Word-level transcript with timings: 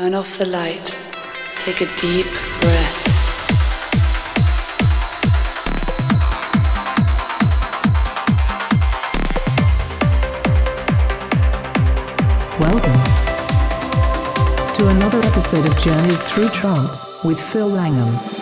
Turn 0.00 0.14
off 0.14 0.38
the 0.38 0.46
light. 0.46 0.98
Take 1.56 1.82
a 1.82 1.96
deep 2.00 2.24
breath. 2.62 3.00
Welcome 12.58 12.96
to 14.74 14.88
another 14.88 15.18
episode 15.18 15.66
of 15.66 15.78
Journeys 15.82 16.32
Through 16.32 16.48
Trance 16.48 17.22
with 17.22 17.38
Phil 17.38 17.68
Langham. 17.68 18.39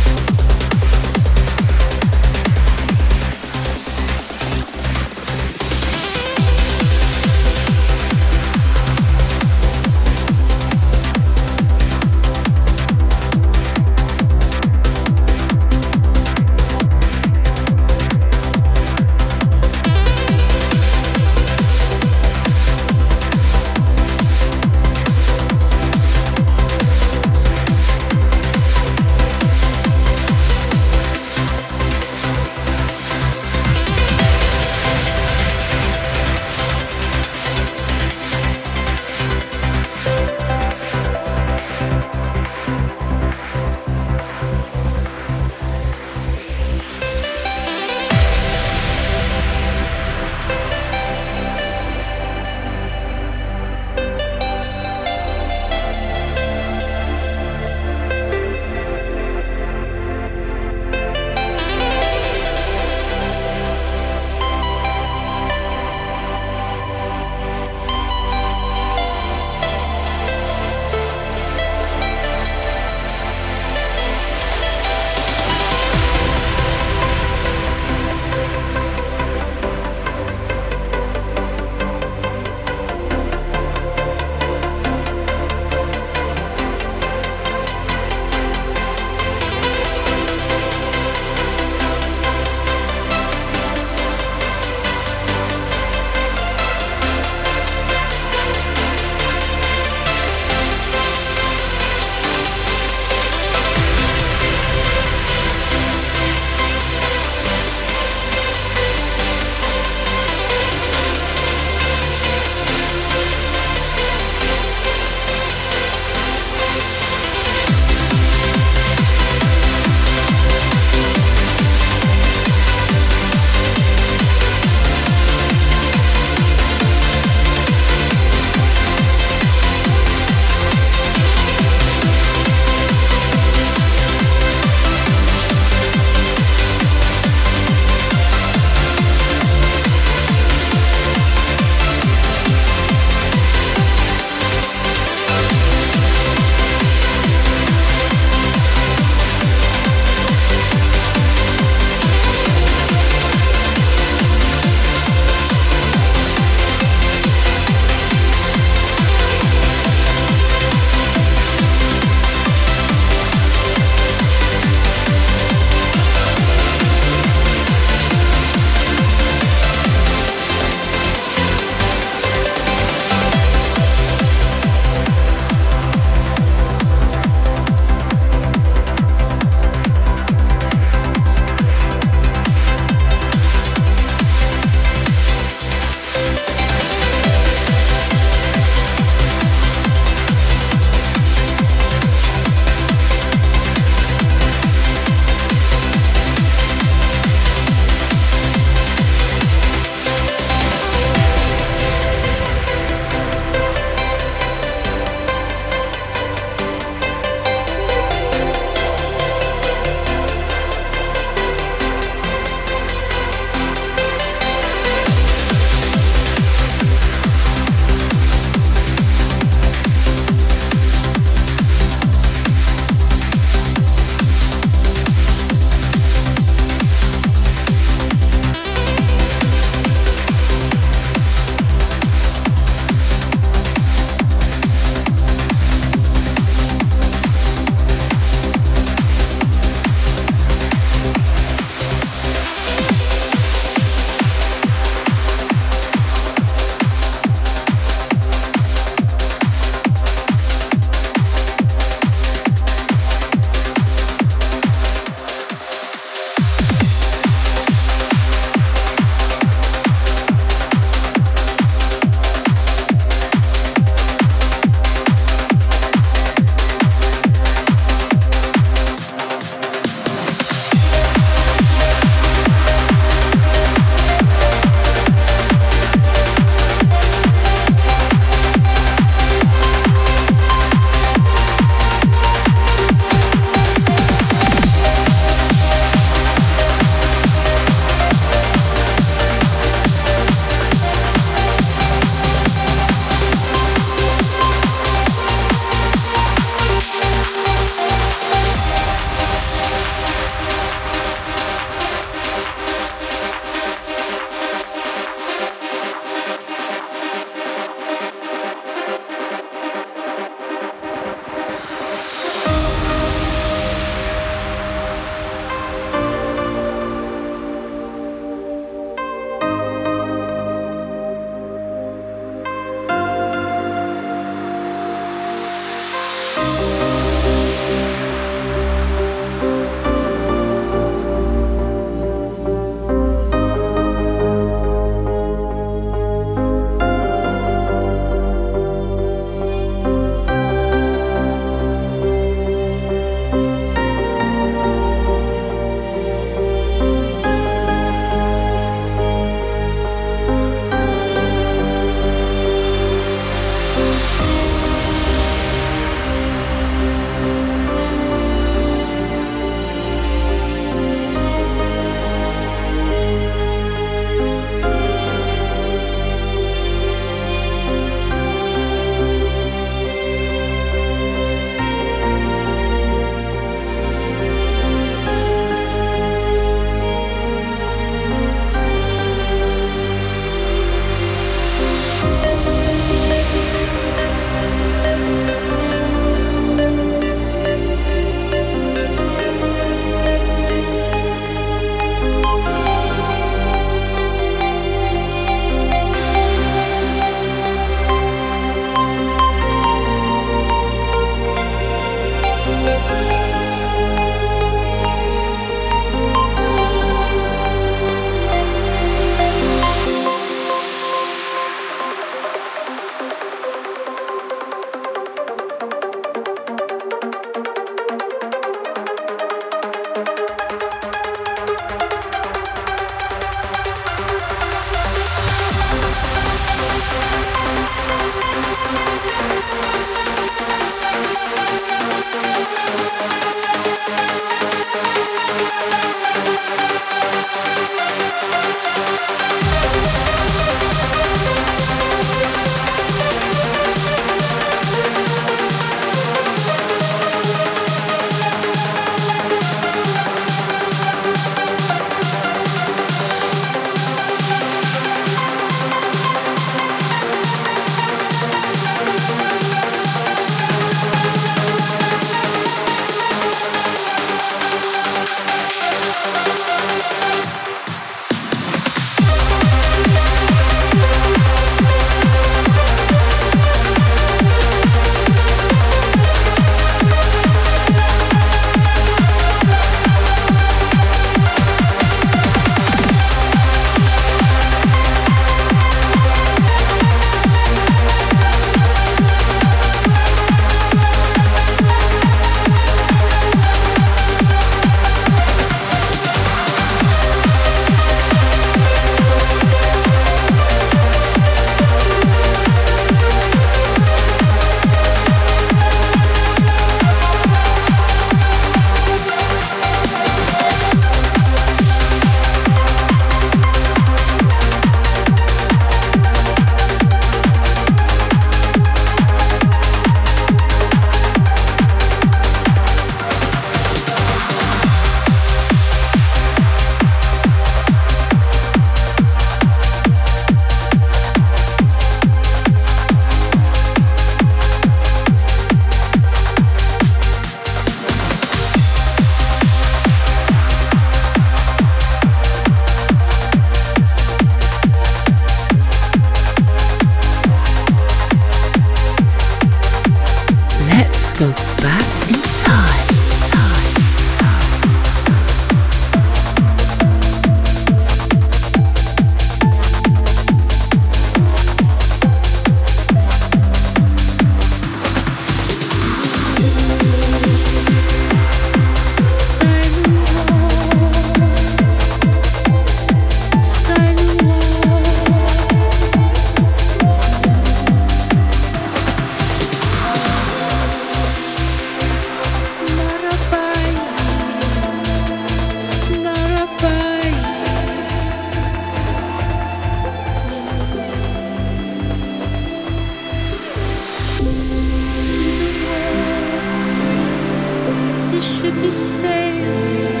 You 598.21 598.71
say 598.71 600.00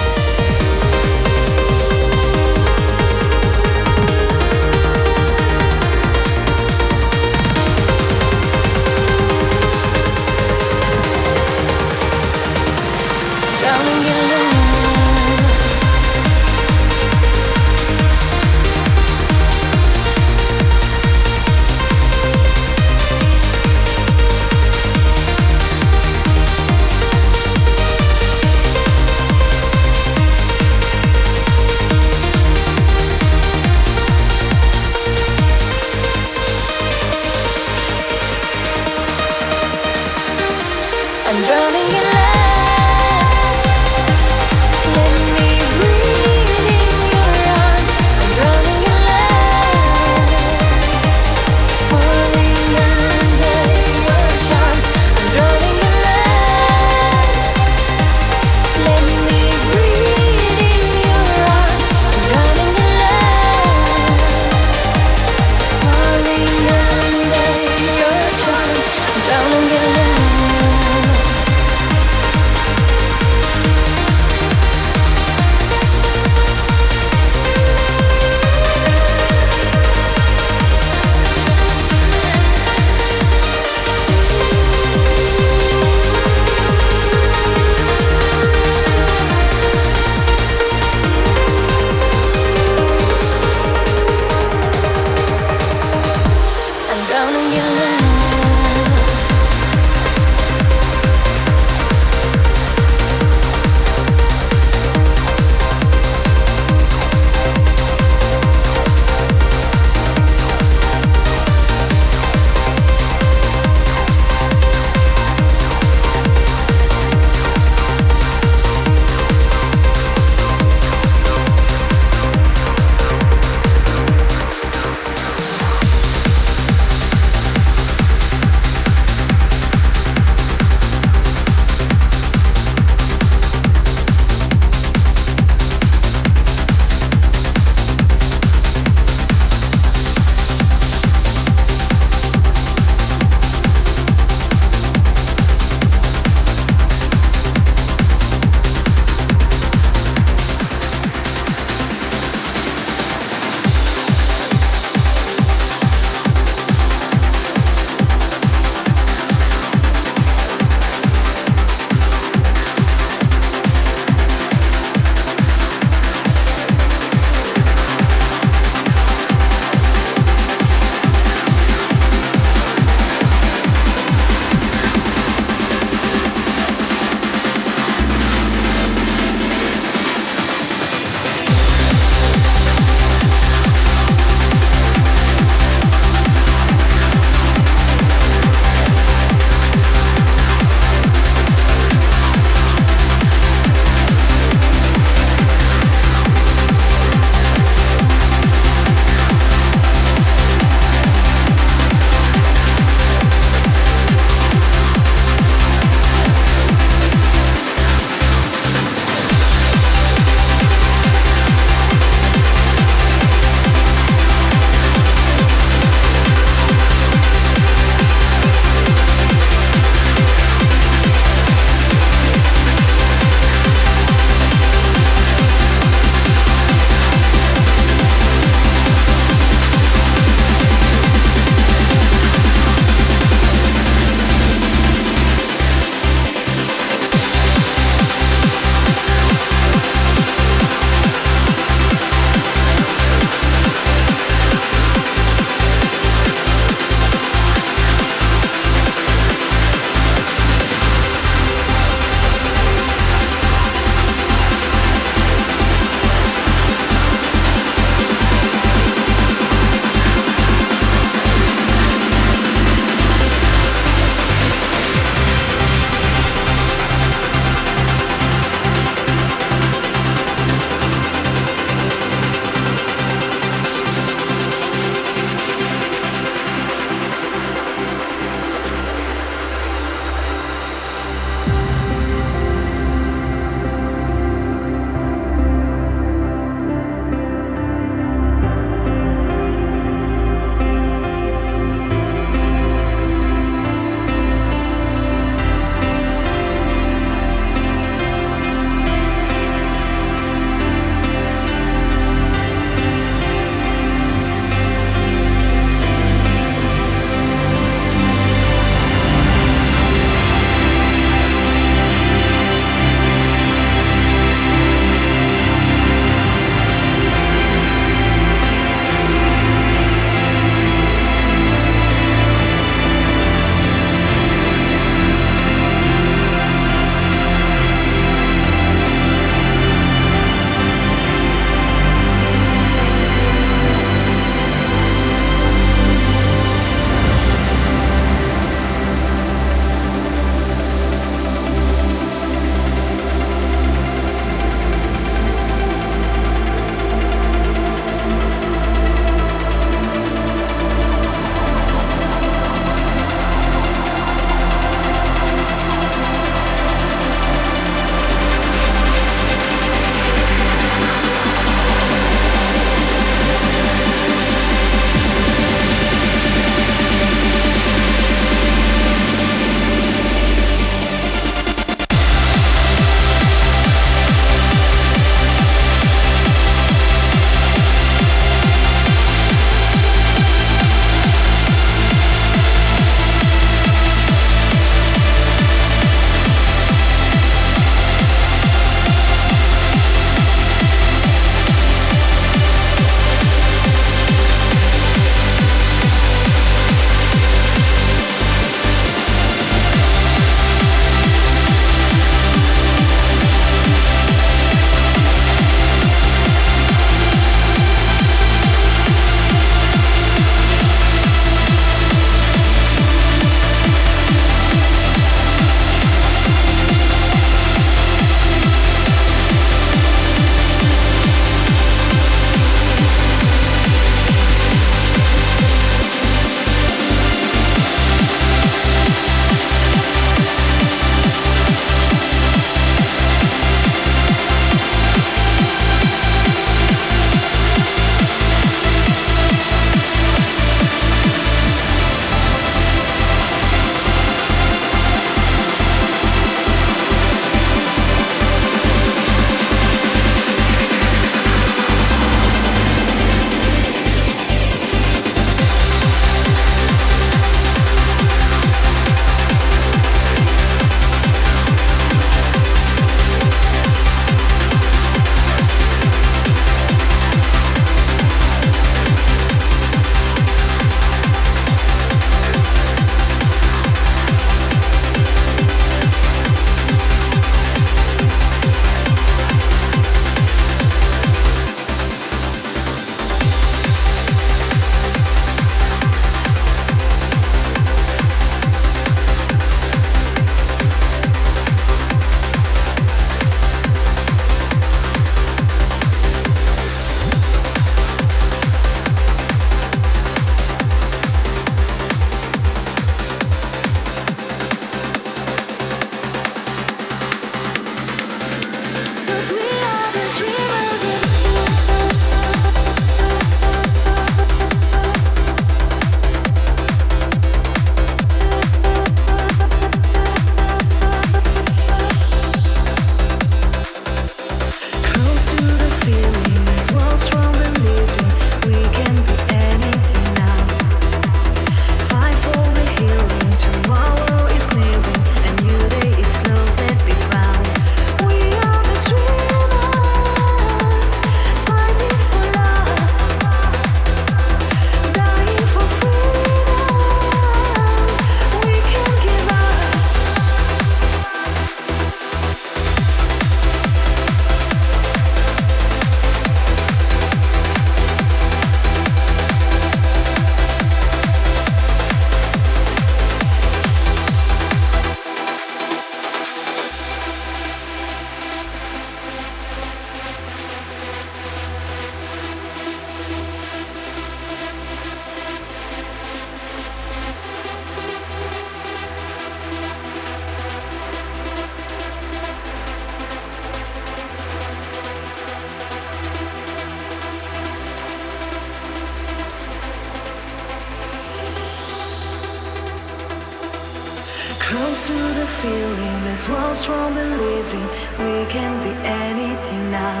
strong 596.62 596.94
believing 596.94 597.66
we 598.06 598.24
can 598.30 598.52
be 598.62 598.72
anything 598.86 599.62
now. 599.72 600.00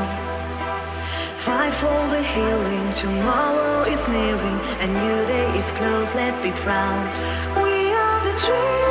Fight 1.38 1.74
for 1.74 2.00
the 2.14 2.22
healing, 2.22 2.86
tomorrow 2.92 3.82
is 3.82 4.06
nearing, 4.06 4.58
a 4.78 4.86
new 4.86 5.26
day 5.26 5.58
is 5.58 5.72
close, 5.72 6.14
let's 6.14 6.40
be 6.40 6.52
proud. 6.62 7.02
We 7.64 7.92
are 7.92 8.20
the 8.22 8.34
dreamers, 8.44 8.81